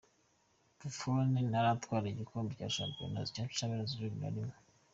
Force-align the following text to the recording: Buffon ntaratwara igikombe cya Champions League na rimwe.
Buffon 0.79 1.29
ntaratwara 1.49 2.05
igikombe 2.09 2.51
cya 2.59 2.73
Champions 3.47 3.91
League 3.99 4.19
na 4.21 4.29
rimwe. 4.33 4.55